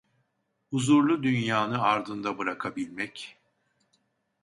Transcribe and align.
Huzurlu 0.71 1.23
dünyanı 1.23 1.81
ardında 1.81 2.37
bırakabilmek… 2.37 3.37